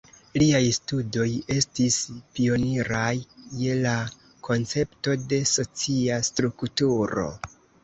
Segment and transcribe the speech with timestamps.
[0.41, 1.25] Liaj studoj
[1.55, 1.97] estis
[2.37, 3.11] pioniraj
[3.61, 3.93] je la
[4.49, 7.31] koncepto de socia strukturo.